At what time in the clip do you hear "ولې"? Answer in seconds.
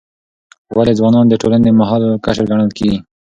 0.77-0.93